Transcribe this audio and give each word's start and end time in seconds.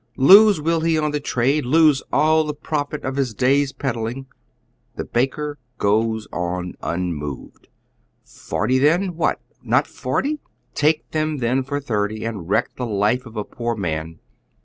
Lose, 0.17 0.59
will 0.59 0.81
lie, 0.81 0.97
on 0.97 1.11
the 1.11 1.19
trade, 1.19 1.63
lose 1.63 2.01
all 2.11 2.43
the 2.43 2.55
profit 2.55 3.03
of 3.03 3.17
his 3.17 3.35
day's 3.35 3.71
pediing. 3.71 4.25
The 4.95 5.05
baker 5.05 5.59
goes 5.77 6.27
on 6.33 6.73
unmoved. 6.81 7.67
Forty 8.23 8.79
then 8.79 9.03
'i 9.03 9.09
What, 9.09 9.39
not 9.61 9.85
forty? 9.85 10.39
Take 10.73 11.11
them 11.11 11.37
then 11.37 11.61
for 11.61 11.79
thirty, 11.79 12.25
and 12.25 12.49
wreck 12.49 12.75
the 12.77 12.87
life 12.87 13.27
of 13.27 13.37
a 13.37 13.43
poor 13.43 13.75
man. 13.75 14.17